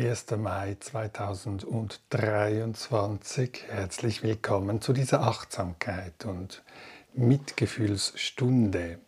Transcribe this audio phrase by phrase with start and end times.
[0.00, 0.26] 1.
[0.38, 3.64] Mai 2023.
[3.68, 6.62] Herzlich willkommen zu dieser Achtsamkeit und
[7.12, 8.98] Mitgefühlsstunde.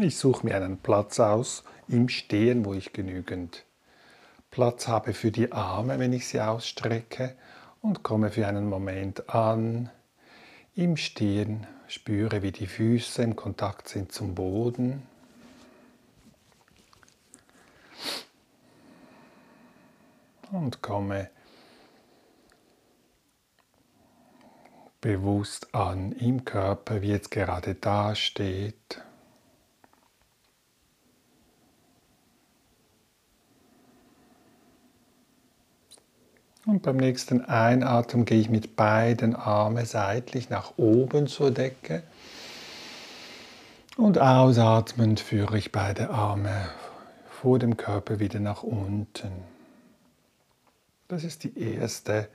[0.00, 3.65] Ich suche mir einen Platz aus im Stehen, wo ich genügend
[4.56, 7.36] Platz habe für die Arme, wenn ich sie ausstrecke
[7.82, 9.90] und komme für einen Moment an.
[10.74, 15.06] Im Stehen spüre, wie die Füße im Kontakt sind zum Boden.
[20.50, 21.28] Und komme
[25.02, 29.02] bewusst an im Körper, wie jetzt gerade da steht.
[36.66, 42.02] Und beim nächsten Einatmen gehe ich mit beiden Armen seitlich nach oben zur Decke.
[43.96, 46.68] Und ausatmend führe ich beide Arme
[47.30, 49.30] vor dem Körper wieder nach unten.
[51.06, 52.28] Das ist die erste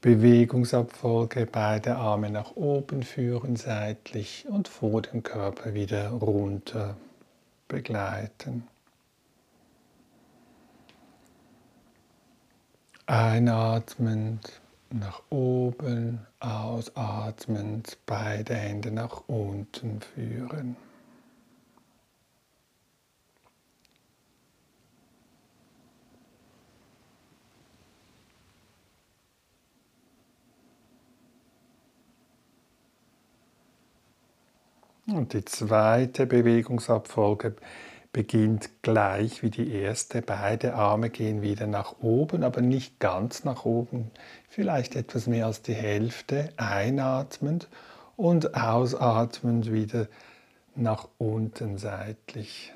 [0.00, 1.48] Bewegungsabfolge.
[1.50, 6.96] Beide Arme nach oben führen seitlich und vor dem Körper wieder runter
[7.66, 8.68] begleiten.
[13.06, 20.76] Einatmend nach oben, ausatmend beide Hände nach unten führen.
[35.06, 37.56] Und die zweite Bewegungsabfolge
[38.14, 40.22] beginnt gleich wie die erste.
[40.22, 44.12] Beide Arme gehen wieder nach oben, aber nicht ganz nach oben,
[44.48, 47.68] vielleicht etwas mehr als die Hälfte, einatmend
[48.16, 50.06] und ausatmend wieder
[50.76, 52.72] nach unten seitlich.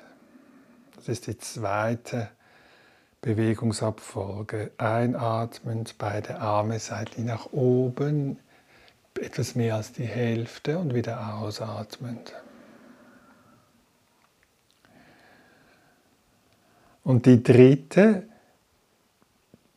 [0.97, 2.29] Das ist die zweite
[3.21, 4.71] Bewegungsabfolge.
[4.77, 8.39] Einatmend, beide Arme seitlich nach oben,
[9.17, 12.33] etwas mehr als die Hälfte und wieder ausatmend.
[17.03, 18.23] Und die dritte,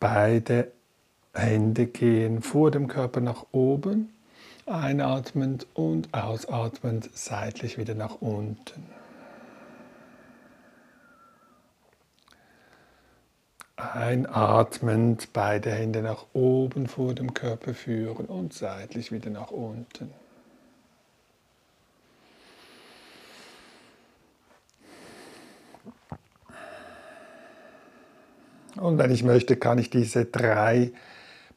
[0.01, 0.73] beide
[1.35, 4.13] Hände gehen vor dem Körper nach oben,
[4.67, 8.87] einatmend und ausatmend seitlich wieder nach unten.
[13.77, 20.11] Einatmend beide Hände nach oben vor dem Körper führen und seitlich wieder nach unten.
[28.77, 30.93] Und wenn ich möchte, kann ich diese drei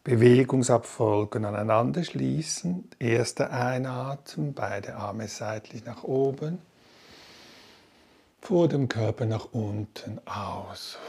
[0.04, 2.90] Bewegungsabfolgen aneinander schließen.
[3.00, 6.60] Erster Einatmen, beide Arme seitlich nach oben,
[8.42, 11.00] vor dem Körper nach unten aus.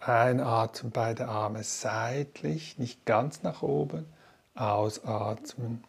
[0.00, 4.06] Einatmen, beide Arme seitlich, nicht ganz nach oben.
[4.54, 5.84] Ausatmen,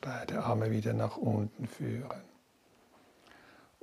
[0.00, 2.33] beide Arme wieder nach unten führen.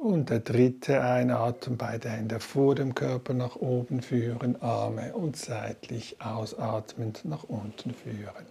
[0.02, 6.20] Und der dritte Einatmen, beide Hände vor dem Körper nach oben führen, Arme und seitlich
[6.20, 8.48] ausatmend nach unten führen.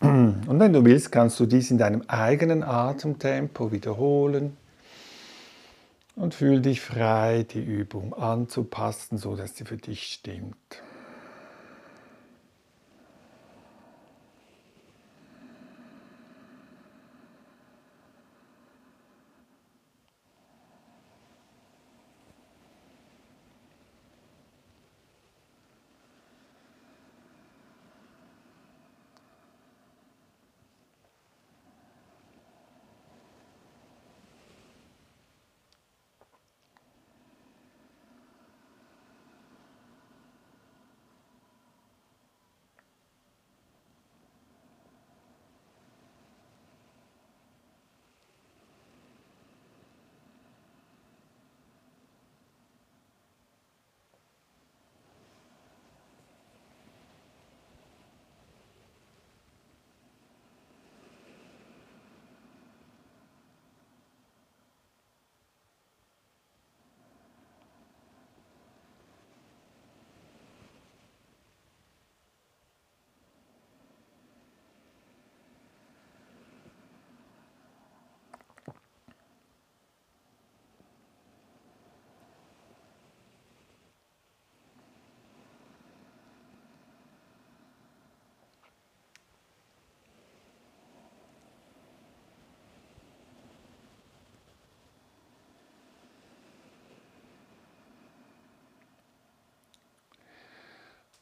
[0.00, 4.56] Und wenn du willst, kannst du dies in deinem eigenen Atemtempo wiederholen
[6.16, 10.82] und fühl dich frei, die Übung anzupassen, so dass sie für dich stimmt.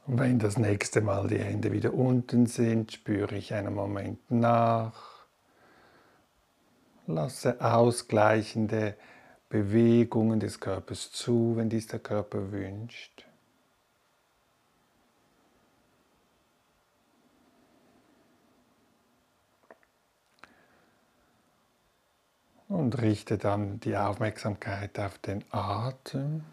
[0.09, 5.27] Und wenn das nächste Mal die Hände wieder unten sind, spüre ich einen Moment nach.
[7.07, 8.97] Lasse ausgleichende
[9.51, 13.27] Bewegungen des Körpers zu, wenn dies der Körper wünscht.
[22.69, 26.45] Und richte dann die Aufmerksamkeit auf den Atem.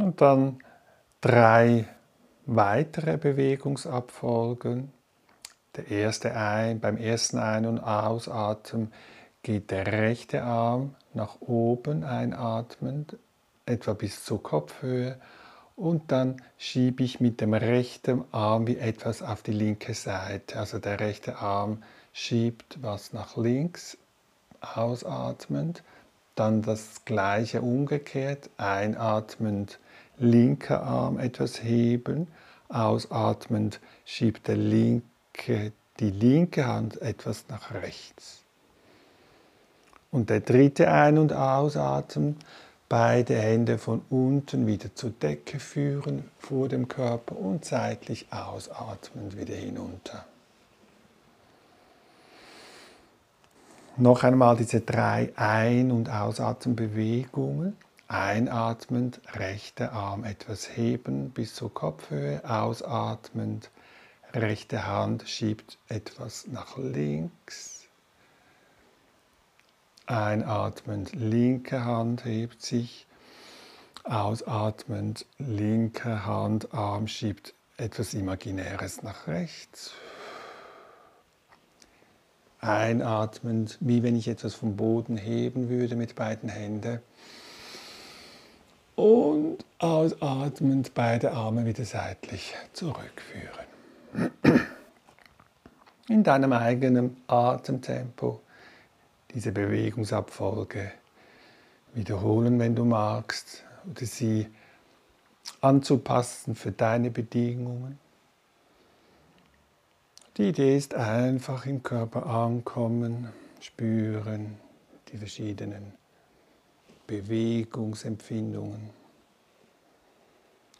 [0.00, 0.60] Und dann
[1.20, 1.86] drei
[2.46, 4.92] weitere Bewegungsabfolgen.
[5.76, 8.92] Der erste ein, beim ersten Ein- und Ausatmen
[9.42, 13.18] geht der rechte Arm nach oben einatmend,
[13.66, 15.20] etwa bis zur Kopfhöhe.
[15.76, 20.58] Und dann schiebe ich mit dem rechten Arm wie etwas auf die linke Seite.
[20.58, 21.82] Also der rechte Arm
[22.14, 23.98] schiebt was nach links,
[24.62, 25.82] ausatmend.
[26.36, 29.78] Dann das gleiche umgekehrt, einatmend
[30.20, 32.28] linker Arm etwas heben,
[32.68, 38.42] ausatmend schiebt der linke, die linke Hand etwas nach rechts.
[40.12, 42.36] Und der dritte Ein- und Ausatmen,
[42.88, 49.54] beide Hände von unten wieder zur Decke führen vor dem Körper und seitlich ausatmend wieder
[49.54, 50.24] hinunter.
[53.96, 57.76] Noch einmal diese drei Ein- und Ausatmenbewegungen.
[58.10, 62.42] Einatmend, rechter Arm etwas heben bis zur Kopfhöhe.
[62.44, 63.70] Ausatmend,
[64.32, 67.86] rechte Hand schiebt etwas nach links.
[70.06, 73.06] Einatmend, linke Hand hebt sich.
[74.02, 79.92] Ausatmend, linke Hand, Arm schiebt etwas Imaginäres nach rechts.
[82.58, 87.00] Einatmend, wie wenn ich etwas vom Boden heben würde mit beiden Händen.
[89.00, 93.64] Und ausatmend beide Arme wieder seitlich zurückführen.
[96.10, 98.42] In deinem eigenen Atemtempo
[99.32, 100.92] diese Bewegungsabfolge
[101.94, 104.48] wiederholen, wenn du magst, oder sie
[105.62, 107.98] anzupassen für deine Bedingungen.
[110.36, 113.30] Die Idee ist einfach im Körper ankommen,
[113.60, 114.58] spüren
[115.10, 115.94] die verschiedenen
[117.10, 118.90] Bewegungsempfindungen,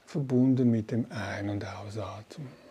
[0.07, 2.70] verbunden mit dem Ein- und Ausatmen.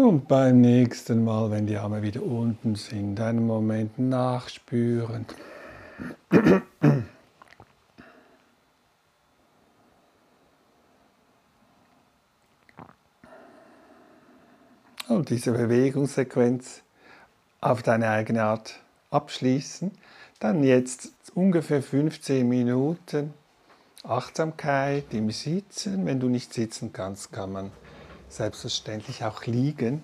[0.00, 5.26] Und beim nächsten Mal, wenn die Arme wieder unten sind, einen Moment nachspüren.
[15.08, 16.82] Und diese Bewegungssequenz
[17.60, 18.78] auf deine eigene Art
[19.10, 19.90] abschließen.
[20.38, 23.34] Dann jetzt ungefähr 15 Minuten
[24.04, 26.06] Achtsamkeit im Sitzen.
[26.06, 27.72] Wenn du nicht sitzen kannst, kann man
[28.28, 30.02] selbstverständlich auch liegen.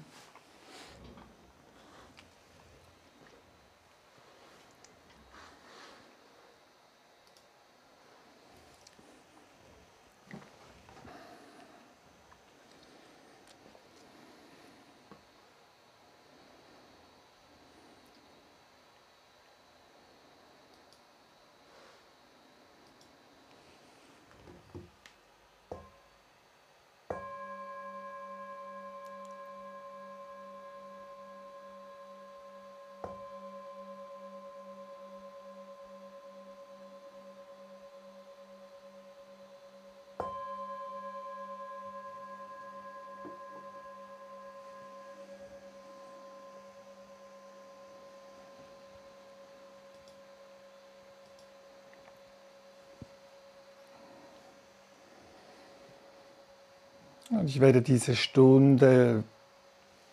[57.44, 59.22] Und ich werde diese Stunde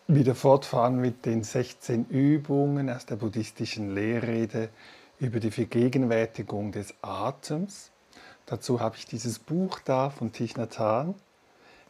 [0.05, 4.67] wieder fortfahren mit den 16 Übungen aus der buddhistischen Lehrrede
[5.17, 7.91] über die Vergegenwärtigung des Atems.
[8.47, 11.15] Dazu habe ich dieses Buch da von Thich Nhat Hanh,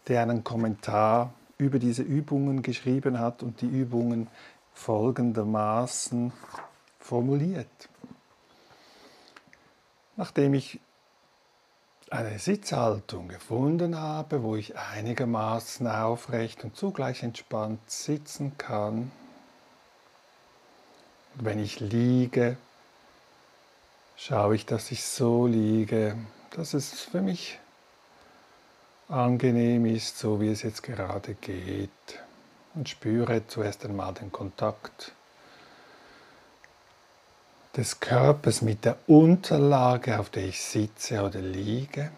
[0.08, 4.28] der einen Kommentar über diese Übungen geschrieben hat und die Übungen
[4.76, 6.34] folgendermaßen
[7.00, 7.90] formuliert.
[10.18, 10.80] Nachdem ich
[12.12, 19.12] eine Sitzhaltung gefunden habe, wo ich einigermaßen aufrecht und zugleich entspannt sitzen kann,
[21.36, 22.58] wenn ich liege,
[24.18, 26.18] schaue ich, dass ich so liege,
[26.52, 27.60] dass es für mich
[29.08, 31.90] angenehm ist, so wie es jetzt gerade geht.
[32.76, 35.14] Und spüre zuerst einmal den Kontakt
[37.76, 42.12] des Körpers mit der Unterlage, auf der ich sitze oder liege.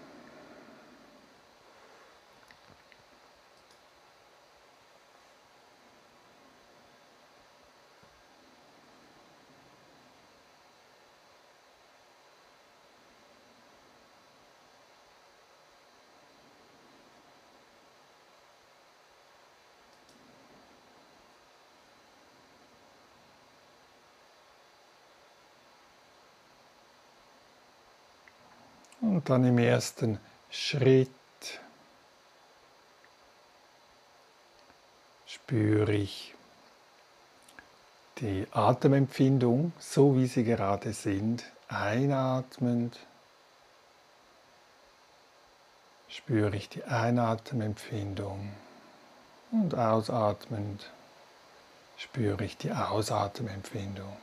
[29.24, 31.10] Und dann im ersten Schritt
[35.26, 36.36] spüre ich
[38.18, 43.00] die Atemempfindung, so wie sie gerade sind, einatmend.
[46.10, 48.52] Spüre ich die Einatemempfindung
[49.54, 50.92] und ausatmend
[51.96, 54.18] spüre ich die Ausatemempfindung.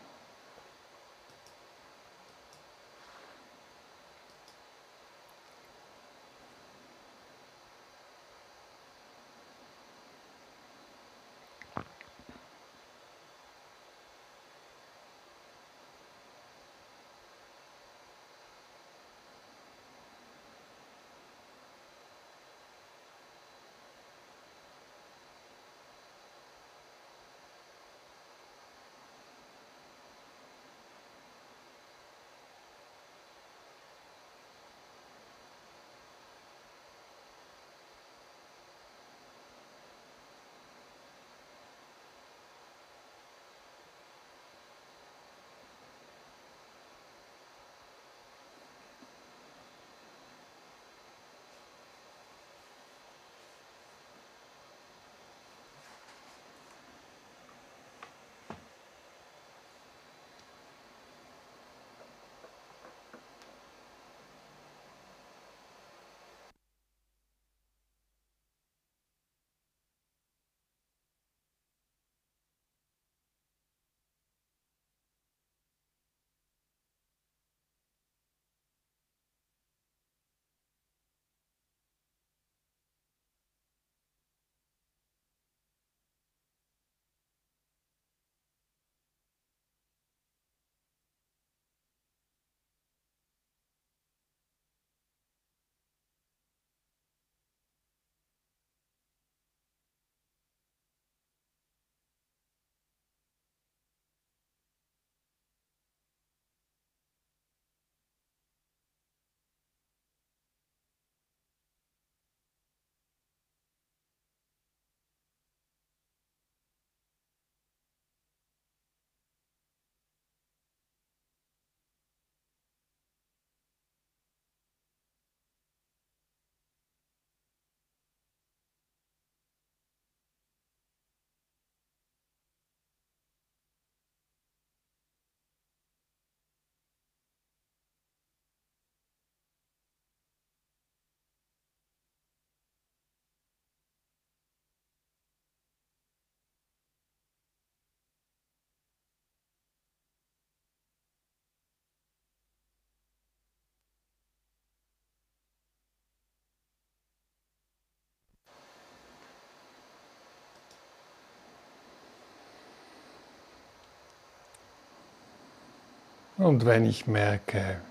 [166.41, 167.83] Und wenn ich merke,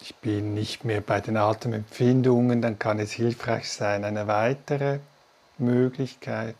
[0.00, 5.00] ich bin nicht mehr bei den Atemempfindungen, dann kann es hilfreich sein, eine weitere
[5.58, 6.56] Möglichkeit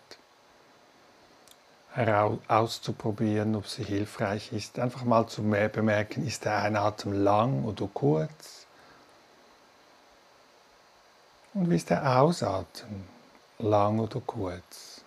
[2.46, 4.78] auszuprobieren, ob sie hilfreich ist.
[4.78, 8.66] Einfach mal zu bemerken, ist der Einatmen lang oder kurz?
[11.54, 13.08] Und wie ist der Ausatmen?
[13.60, 15.04] lang oder kurz.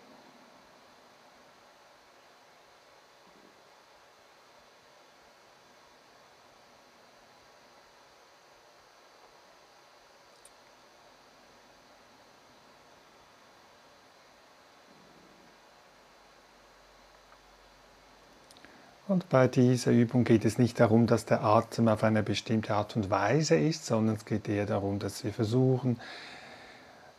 [19.07, 22.95] Und bei dieser Übung geht es nicht darum, dass der Atem auf eine bestimmte Art
[22.95, 25.99] und Weise ist, sondern es geht eher darum, dass wir versuchen,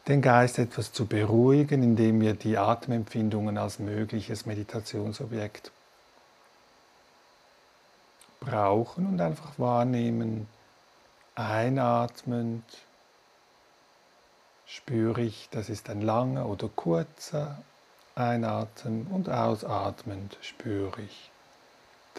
[0.06, 5.70] den Geist etwas zu beruhigen, indem wir die Atemempfindungen als mögliches Meditationsobjekt
[8.40, 10.48] brauchen und einfach wahrnehmen,
[11.34, 12.64] einatmend
[14.64, 17.58] spüre ich, das ist ein langer oder kurzer
[18.14, 21.30] Einatmen und ausatmend spüre ich.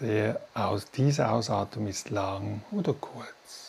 [0.02, 3.69] Der aus, diese Ausatmung ist lang oder kurz.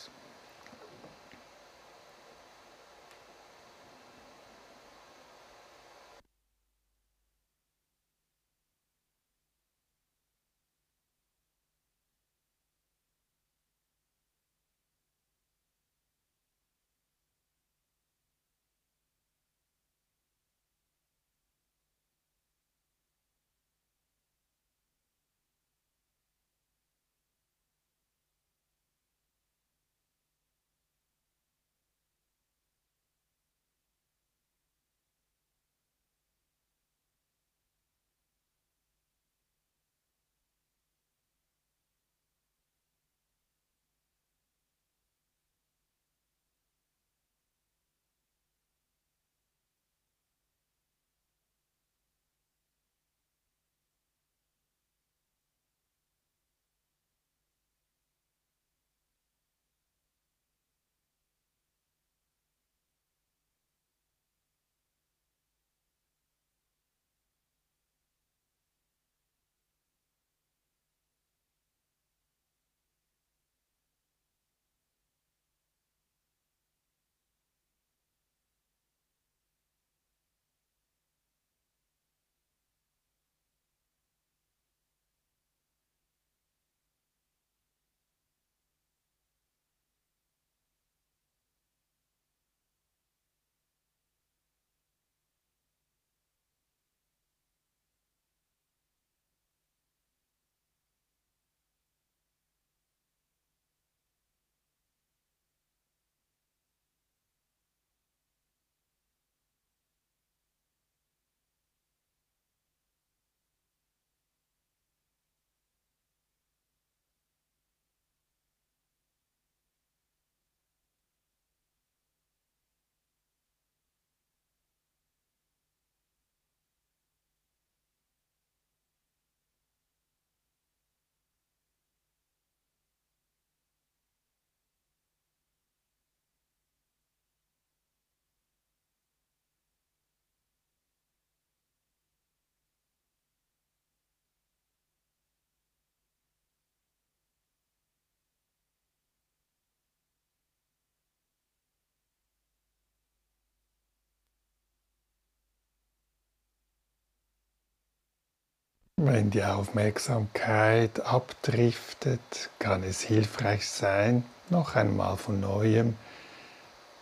[159.02, 165.96] Wenn die Aufmerksamkeit abdriftet, kann es hilfreich sein, noch einmal von neuem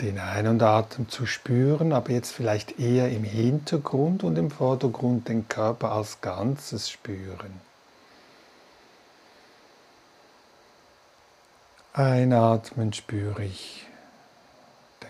[0.01, 5.27] den Ein- und Atem zu spüren, aber jetzt vielleicht eher im Hintergrund und im Vordergrund
[5.27, 7.61] den Körper als Ganzes spüren.
[11.95, 13.89] Einatmen spüre ich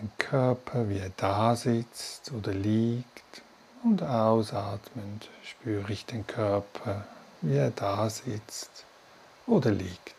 [0.00, 3.42] den Körper, wie er da sitzt oder liegt.
[3.84, 7.06] Und ausatmend spüre ich den Körper,
[7.40, 8.84] wie er da sitzt
[9.46, 10.17] oder liegt.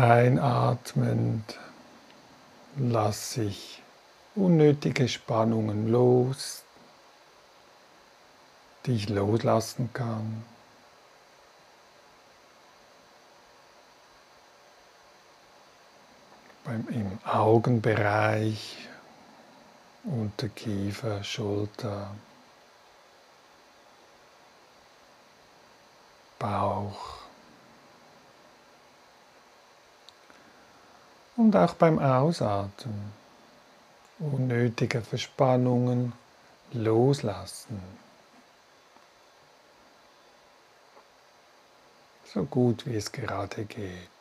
[0.00, 1.58] Einatmend
[2.76, 3.82] lasse ich
[4.36, 6.62] unnötige Spannungen los,
[8.86, 10.44] die ich loslassen kann.
[16.66, 18.88] Im Augenbereich,
[20.04, 22.14] Unterkiefer, Schulter,
[26.38, 27.18] Bauch.
[31.38, 33.12] Und auch beim Ausatmen
[34.18, 36.12] unnötige Verspannungen
[36.72, 37.80] loslassen.
[42.24, 44.17] So gut wie es gerade geht.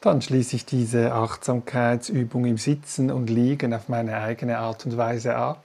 [0.00, 5.36] Dann schließe ich diese Achtsamkeitsübung im Sitzen und Liegen auf meine eigene Art und Weise
[5.36, 5.62] ab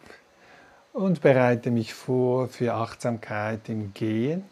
[0.91, 4.43] und bereite mich vor für Achtsamkeit im Gehen.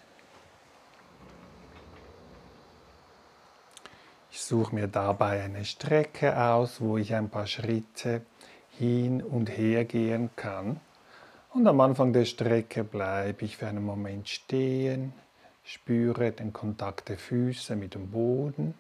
[4.32, 8.22] Ich suche mir dabei eine Strecke aus, wo ich ein paar Schritte
[8.80, 10.80] hin und her gehen kann.
[11.54, 15.12] Und am Anfang der Strecke bleibe ich für einen Moment stehen,
[15.66, 18.76] spüre den Kontakt der Füße mit dem Boden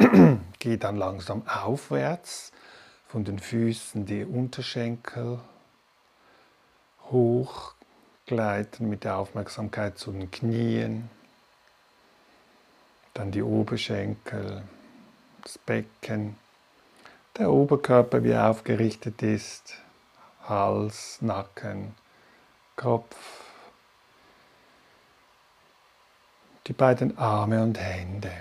[0.58, 2.52] Geh dann langsam aufwärts,
[3.06, 5.40] von den Füßen die Unterschenkel
[7.10, 7.74] hoch,
[8.24, 11.10] gleiten mit der Aufmerksamkeit zu den Knien,
[13.12, 14.62] dann die Oberschenkel,
[15.42, 16.36] das Becken,
[17.36, 19.74] der Oberkörper, wie er aufgerichtet ist,
[20.48, 21.94] Hals, Nacken,
[22.76, 23.16] Kopf,
[26.66, 28.32] die beiden Arme und Hände.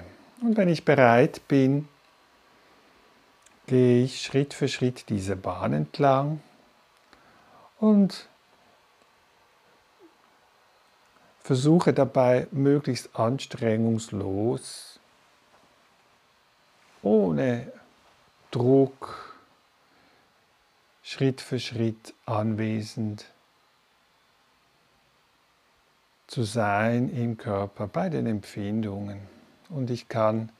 [0.41, 1.87] Und wenn ich bereit bin,
[3.67, 6.41] gehe ich Schritt für Schritt diese Bahn entlang
[7.79, 8.27] und
[11.41, 14.99] versuche dabei möglichst anstrengungslos,
[17.01, 17.71] ohne
[18.51, 19.39] Druck,
[21.03, 23.25] Schritt für Schritt anwesend
[26.27, 29.38] zu sein im Körper bei den Empfindungen.
[29.69, 30.51] Und ich kann,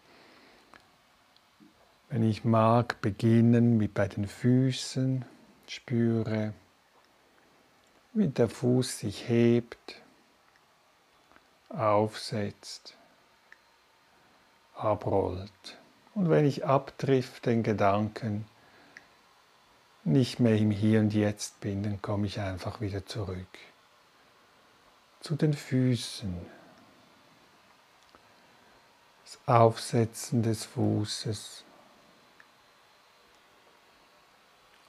[2.10, 5.26] wenn ich mag, beginnen mit bei den Füßen,
[5.68, 6.54] Spüre,
[8.14, 10.02] wie der Fuß sich hebt,
[11.70, 12.98] aufsetzt,
[14.76, 15.78] abrollt.
[16.16, 18.46] Und wenn ich abdrifte den Gedanken,
[20.04, 23.48] nicht mehr im Hier und Jetzt bin, dann komme ich einfach wieder zurück
[25.20, 26.59] zu den Füßen.
[29.30, 31.64] Das Aufsetzen des Fußes.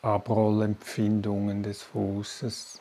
[0.01, 2.81] Abrollempfindungen des Fußes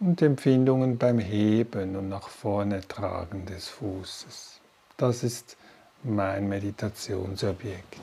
[0.00, 4.60] und Empfindungen beim Heben und nach vorne tragen des Fußes.
[4.96, 5.56] Das ist
[6.02, 8.00] mein Meditationsobjekt.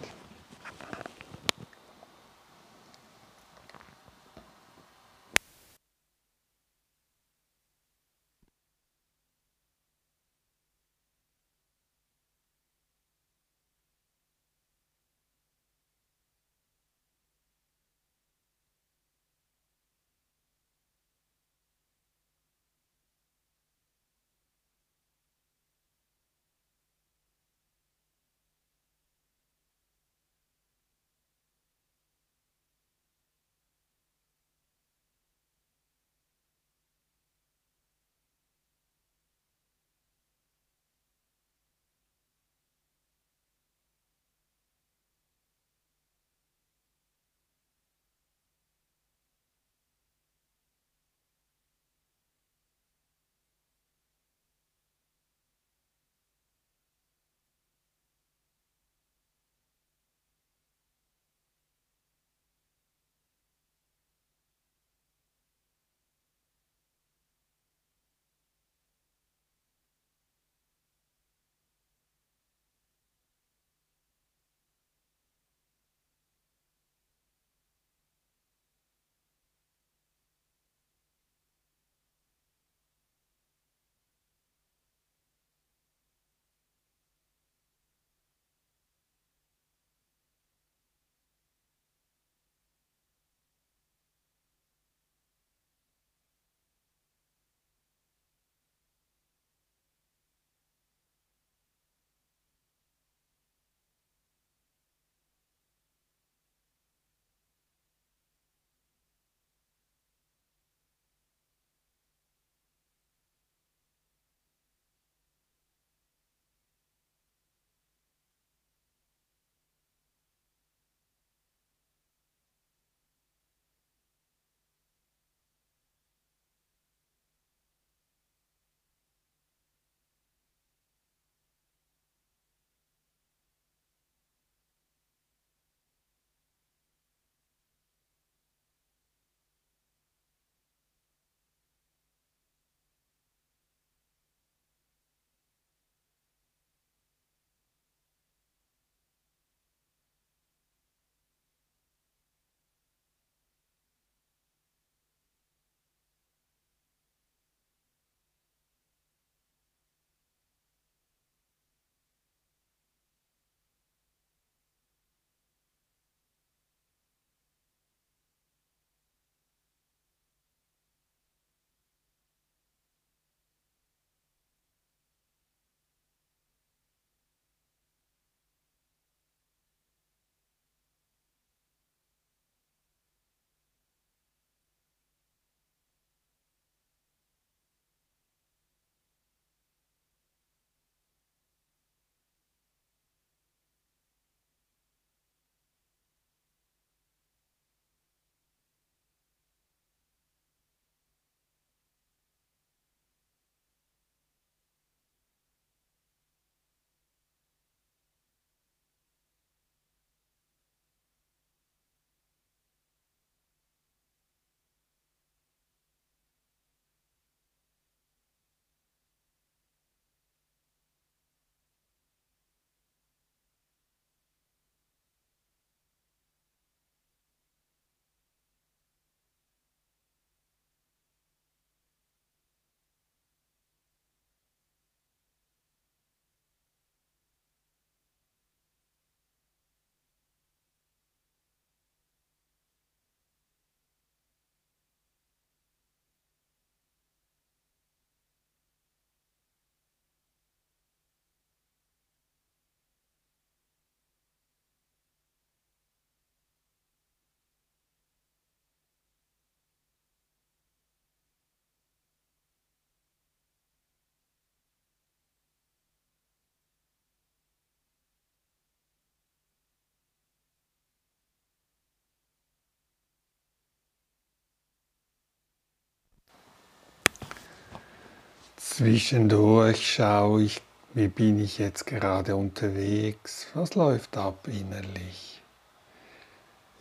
[278.78, 280.62] Zwischendurch schaue ich,
[280.94, 285.42] wie bin ich jetzt gerade unterwegs, was läuft ab innerlich.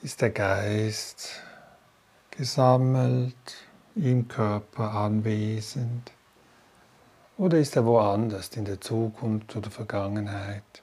[0.03, 1.41] Ist der Geist
[2.33, 3.37] gesammelt,
[3.95, 6.11] im Körper anwesend
[7.39, 10.83] oder ist er woanders in der Zukunft oder Vergangenheit?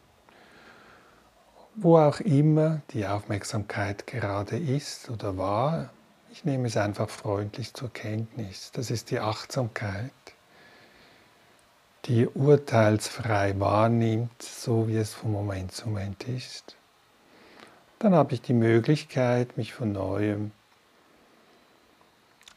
[1.76, 5.90] Wo auch immer die Aufmerksamkeit gerade ist oder war,
[6.32, 8.72] ich nehme es einfach freundlich zur Kenntnis.
[8.72, 10.14] Das ist die Achtsamkeit,
[12.06, 16.76] die urteilsfrei wahrnimmt, so wie es vom Moment zu Moment ist.
[18.00, 20.52] Dann habe ich die Möglichkeit, mich von neuem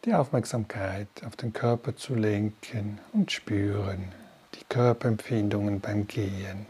[0.05, 4.13] die Aufmerksamkeit auf den Körper zu lenken und spüren,
[4.55, 6.67] die Körperempfindungen beim Gehen,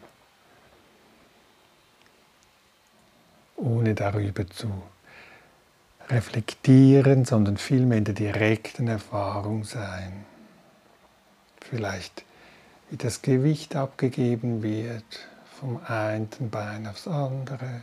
[3.57, 4.71] ohne darüber zu
[6.09, 10.25] reflektieren, sondern vielmehr in der direkten Erfahrung sein.
[11.61, 12.25] Vielleicht
[12.95, 15.29] wie das Gewicht abgegeben wird
[15.59, 17.83] vom einen Bein aufs andere.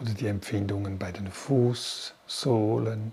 [0.00, 3.12] Oder die Empfindungen bei den Fußsohlen.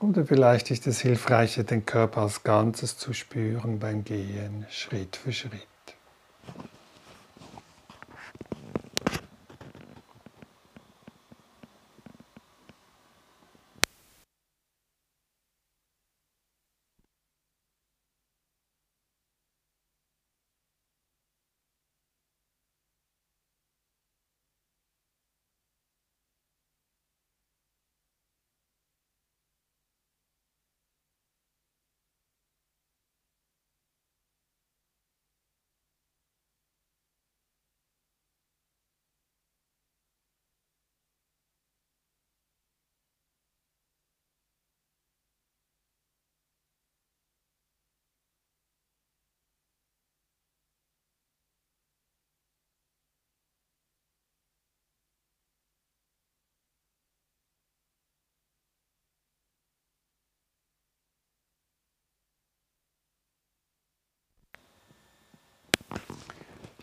[0.00, 5.30] Oder vielleicht ist es hilfreicher, den Körper als Ganzes zu spüren beim Gehen, Schritt für
[5.30, 5.69] Schritt.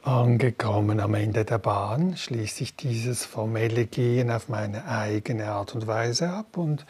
[0.07, 5.85] Angekommen am Ende der Bahn schließe ich dieses formelle Gehen auf meine eigene Art und
[5.85, 6.85] Weise ab und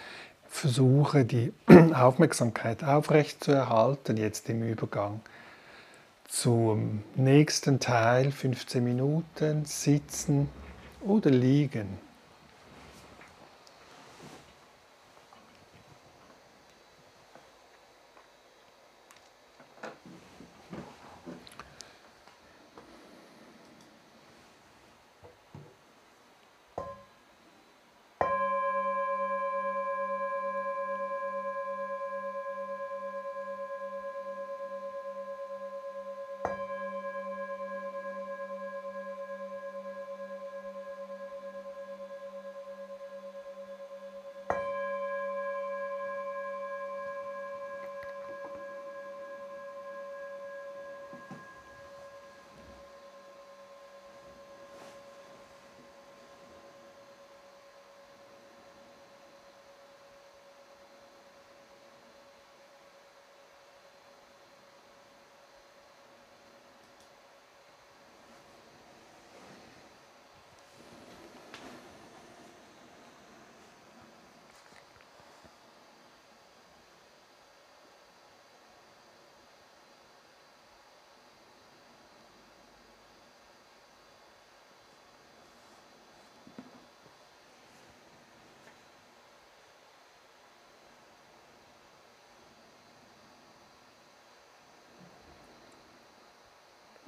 [0.47, 1.51] versuche die
[1.95, 5.21] Aufmerksamkeit aufrechtzuerhalten, jetzt im Übergang
[6.27, 10.47] zum nächsten Teil, 15 Minuten, sitzen
[11.01, 11.97] oder liegen.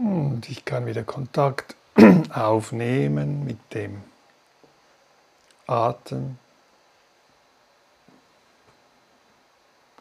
[0.10, 1.76] Und ich kann wieder Kontakt
[2.34, 4.02] aufnehmen mit dem
[5.68, 6.40] Atem,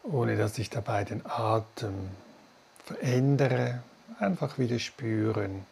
[0.02, 2.08] ohne dass ich dabei den Atem
[2.86, 3.82] verändere.
[4.18, 5.66] Einfach wieder spüren.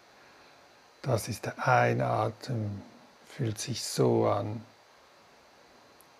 [1.00, 2.82] Das ist der Einatmen,
[3.26, 4.62] fühlt sich so an.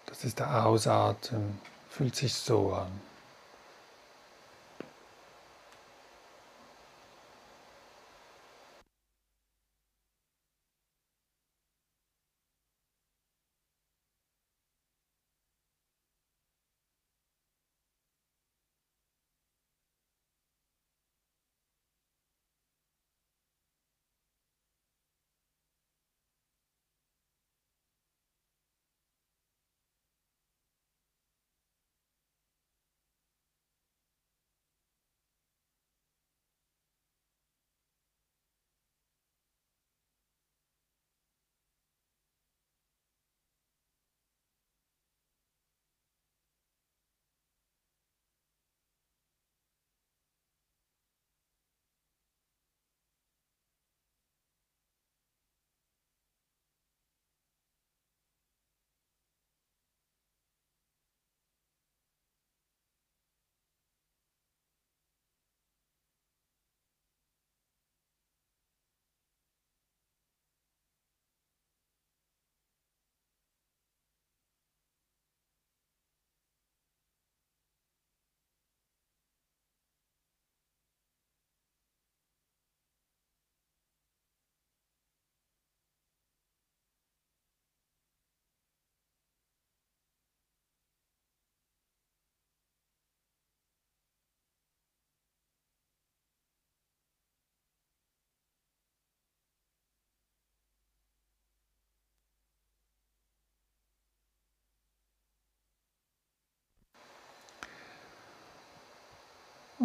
[0.07, 1.61] Das ist der Ausatmen,
[1.91, 2.91] fühlt sich so an.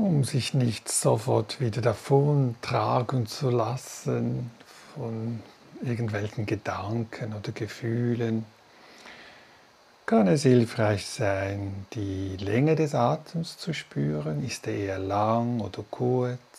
[0.04, 4.52] Um sich nicht sofort wieder davon tragen zu lassen
[4.94, 5.42] von
[5.84, 8.46] irgendwelchen Gedanken oder Gefühlen,
[10.06, 14.46] kann es hilfreich sein, die Länge des Atems zu spüren.
[14.46, 16.51] Ist er eher lang oder kurz?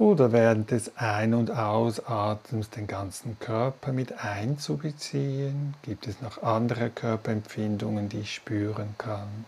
[0.00, 5.74] Oder während des Ein- und Ausatmens den ganzen Körper mit einzubeziehen?
[5.82, 9.44] Gibt es noch andere Körperempfindungen, die ich spüren kann?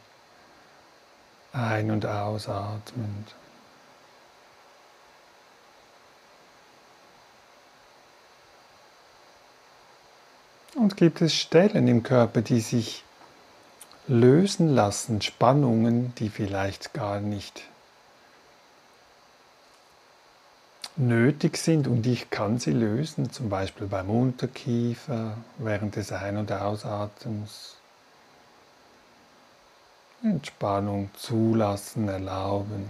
[1.55, 3.35] Ein- und ausatmend.
[10.75, 13.05] Und gibt es Stellen im Körper, die sich
[14.07, 17.72] lösen lassen, Spannungen, die vielleicht gar nicht
[20.97, 26.53] nötig sind und ich kann sie lösen, zum Beispiel beim Unterkiefer während des Ein- und
[26.53, 27.77] Ausatems.
[30.23, 32.89] Entspannung zulassen, erlauben.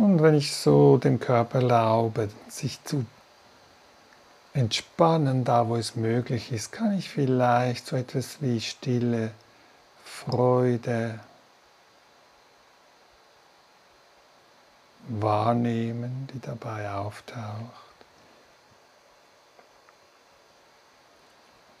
[0.00, 3.04] Und wenn ich so dem Körper erlaube, sich zu
[4.54, 9.32] entspannen, da wo es möglich ist, kann ich vielleicht so etwas wie stille
[10.04, 11.18] Freude
[15.08, 17.96] wahrnehmen, die dabei auftaucht.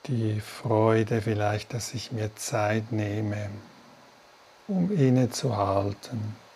[0.08, 3.48] Die Freude vielleicht, dass ich mir Zeit nehme,
[4.66, 6.49] um innezuhalten.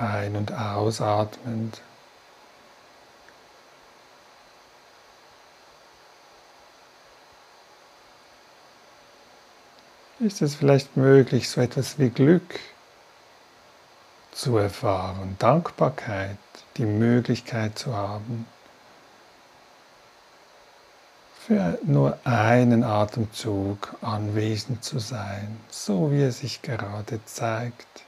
[0.00, 1.80] Ein- und ausatmend.
[10.18, 12.60] Ist es vielleicht möglich, so etwas wie Glück
[14.32, 16.36] zu erfahren, Dankbarkeit,
[16.76, 18.46] die Möglichkeit zu haben,
[21.46, 28.04] für nur einen Atemzug anwesend zu sein, so wie er sich gerade zeigt.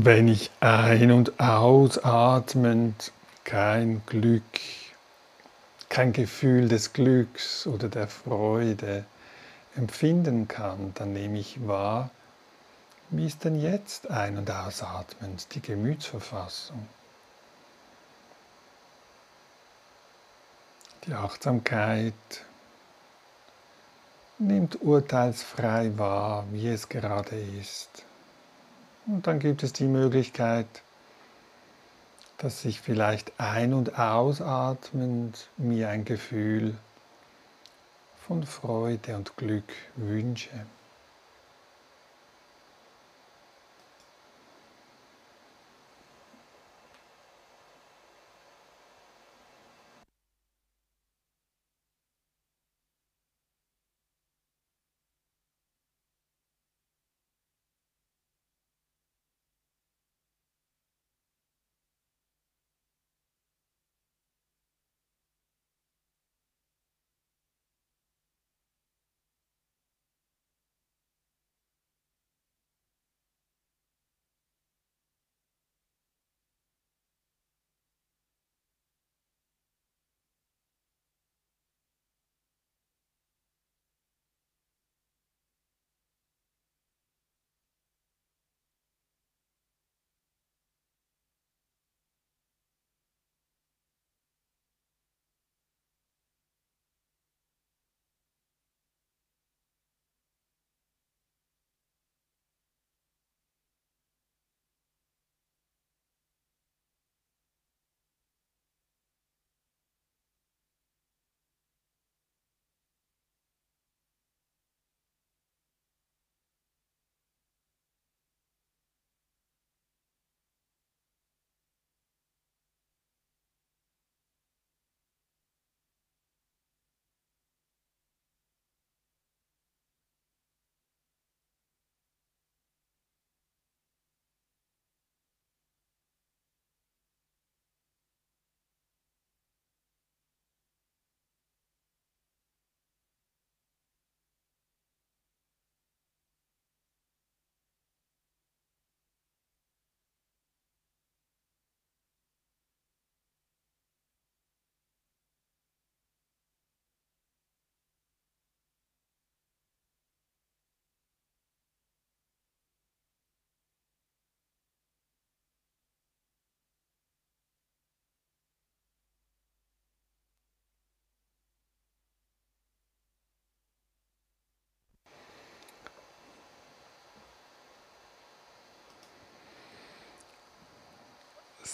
[0.00, 3.10] Wenn ich ein- und ausatmend
[3.42, 4.44] kein Glück,
[5.88, 9.04] kein Gefühl des Glücks oder der Freude
[9.74, 12.10] empfinden kann, dann nehme ich wahr,
[13.10, 16.86] wie ist denn jetzt ein- und ausatmend die Gemütsverfassung?
[21.06, 22.14] Die Achtsamkeit
[24.38, 28.04] nimmt urteilsfrei wahr, wie es gerade ist.
[29.08, 30.66] Und dann gibt es die Möglichkeit,
[32.36, 36.76] dass ich vielleicht ein- und ausatmend mir ein Gefühl
[38.26, 40.50] von Freude und Glück wünsche.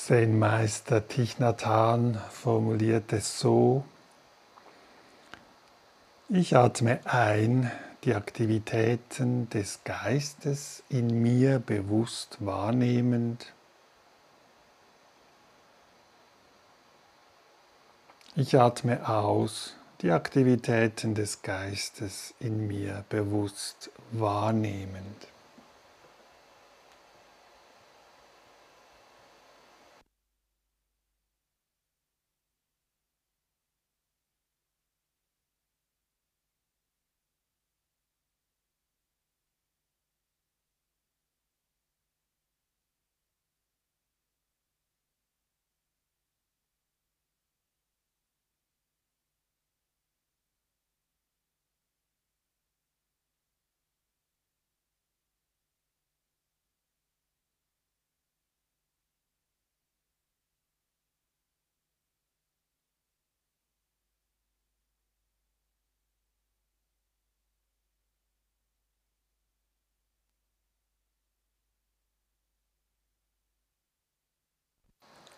[0.06, 3.86] Zen-Meister Thich Nhat Hanh formuliert es so,
[6.28, 7.72] ich atme ein
[8.04, 13.54] die Aktivitäten des Geistes in mir bewusst wahrnehmend.
[18.36, 25.28] Ich atme aus die Aktivitäten des Geistes in mir bewusst wahrnehmend.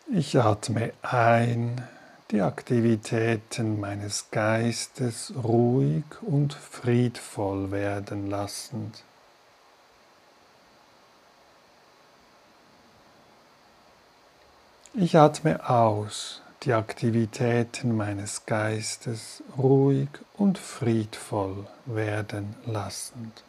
[0.08, 1.82] Ich atme ein,
[2.30, 9.02] die Aktivitäten meines Geistes ruhig und friedvoll werden lassend.
[14.94, 23.42] Ich atme aus die Aktivitäten meines Geistes ruhig und friedvoll werden lassend.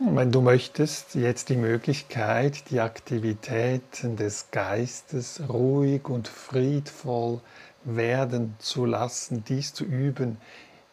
[0.00, 7.40] Wenn du möchtest, jetzt die Möglichkeit, die Aktivitäten des Geistes ruhig und friedvoll
[7.82, 10.38] werden zu lassen, dies zu üben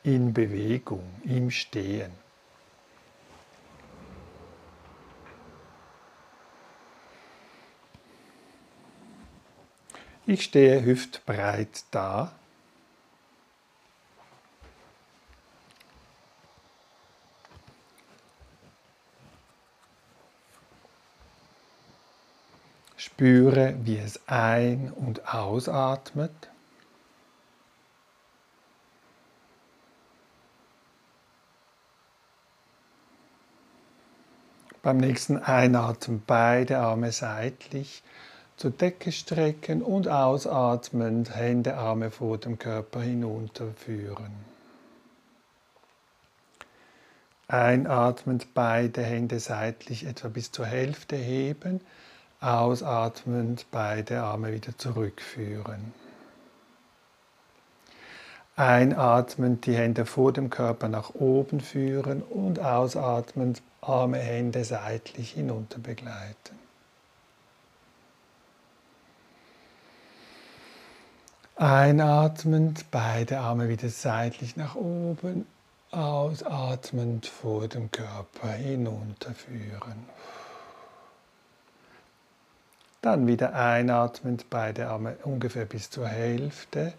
[0.02, 2.12] in Bewegung, im Stehen.
[10.26, 12.32] Ich stehe hüftbreit da
[23.16, 26.50] Spüre, wie es ein- und ausatmet.
[34.84, 38.04] Beim nächsten Einatmen beide Arme seitlich
[38.58, 44.34] zur Decke strecken und ausatmend Hände, Arme vor dem Körper hinunterführen.
[47.48, 51.80] Einatmend beide Hände seitlich etwa bis zur Hälfte heben
[52.46, 55.96] Ausatmend beide Arme wieder zurückführen.
[58.56, 65.80] Einatmend die Hände vor dem Körper nach oben führen und ausatmend Arme, Hände seitlich hinunter
[65.80, 66.60] begleiten.
[71.56, 75.48] Einatmend beide Arme wieder seitlich nach oben,
[75.90, 80.06] ausatmend vor dem Körper hinunterführen.
[83.06, 86.92] Dann wieder einatmend, beide Arme ungefähr bis zur Hälfte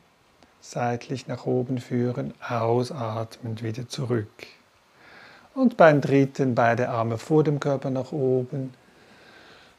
[0.61, 4.47] seitlich nach oben führen, ausatmend wieder zurück.
[5.53, 8.73] Und beim dritten beide Arme vor dem Körper nach oben,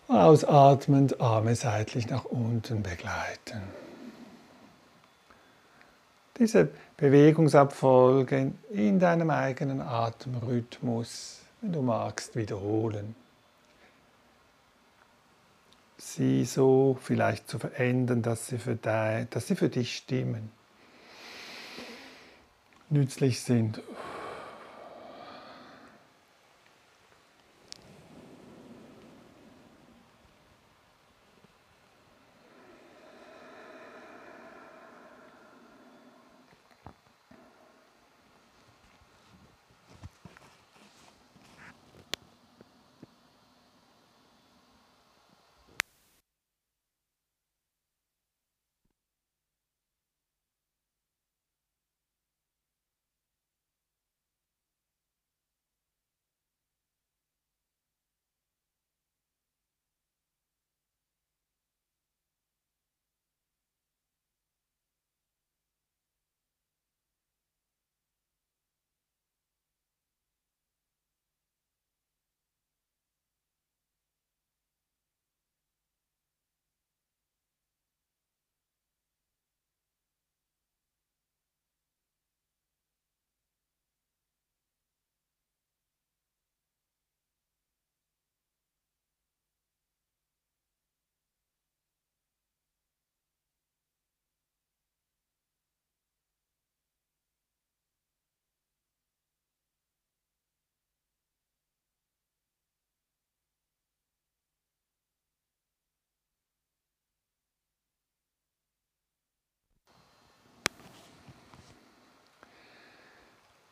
[0.09, 3.61] ausatmend Arme seitlich nach unten begleiten.
[6.39, 6.67] Diese
[6.97, 13.15] Bewegungsabfolge in deinem eigenen Atemrhythmus, wenn du magst, wiederholen
[16.13, 20.51] sie so vielleicht zu verändern, dass sie für, dich, dass sie für dich stimmen,
[22.89, 23.81] nützlich sind.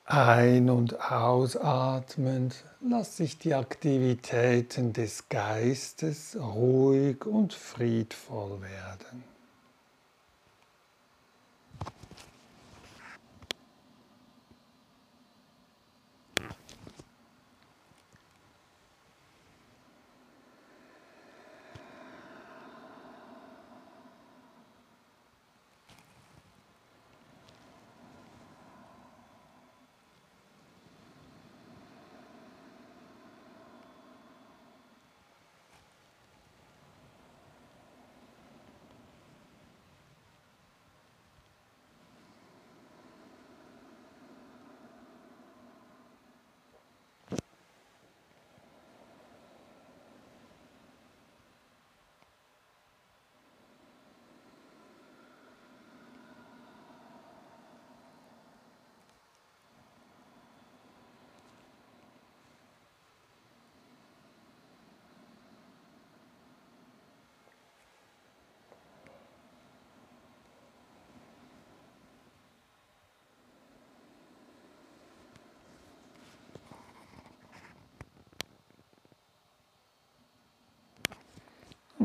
[0.08, 9.35] Ein- und ausatmend lass sich die Aktivitäten des Geistes ruhig und friedvoll werden.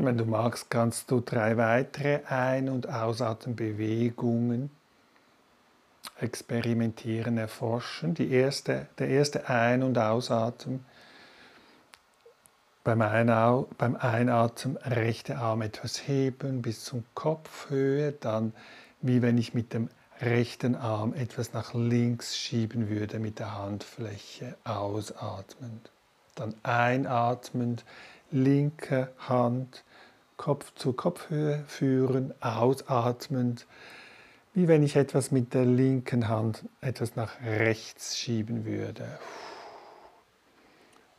[0.05, 4.69] Wenn du magst, kannst du drei weitere Ein- und Ausatemբewegungen
[6.19, 8.13] experimentieren, erforschen.
[8.13, 10.85] Die erste, der erste Ein- und Ausatmen.
[12.83, 18.53] Beim, Einau beim Einatmen rechte Arm etwas heben bis zum Kopfhöhe, dann
[19.01, 19.89] wie wenn ich mit dem
[20.19, 25.91] rechten Arm etwas nach links schieben würde mit der Handfläche ausatmend.
[26.35, 27.83] Dann einatmend,
[28.31, 29.83] linke Hand
[30.41, 33.67] Kopf zu Kopfhöhe führen, ausatmend,
[34.55, 39.05] wie wenn ich etwas mit der linken Hand etwas nach rechts schieben würde.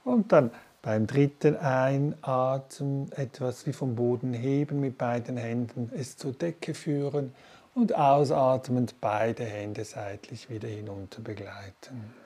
[0.03, 0.51] Und dann
[0.83, 7.33] beim dritten Einatmen etwas wie vom Boden heben mit beiden Händen, es zur Decke führen
[7.77, 12.22] und ausatmend beide Hände seitlich wieder hinunter begleiten.